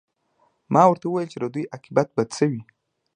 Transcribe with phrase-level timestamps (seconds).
[0.73, 2.61] ما ورته وویل چې د دوی عاقبت به څه وي